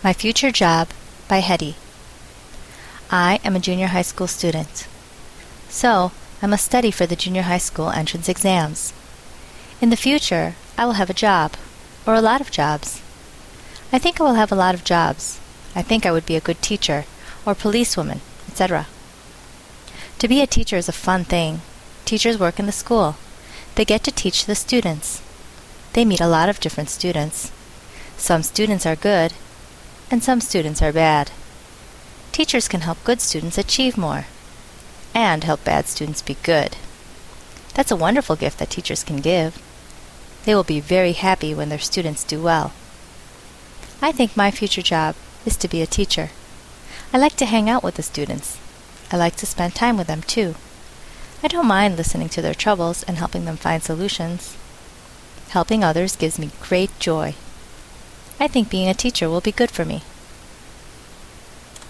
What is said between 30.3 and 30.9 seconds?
students